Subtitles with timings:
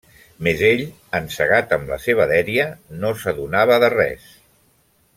[0.45, 0.79] Més ell,
[1.19, 2.65] encegat amb la seva dèria,
[3.05, 4.29] no s'adonava de res.